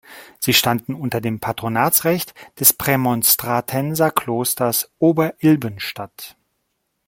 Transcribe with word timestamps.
Sie 0.39 0.55
stand 0.55 0.89
unter 0.89 1.21
dem 1.21 1.39
Patronatsrecht 1.39 2.33
des 2.59 2.73
Prämonstratenserklosters 2.73 4.89
Ober-Ilbenstadt. 4.97 6.37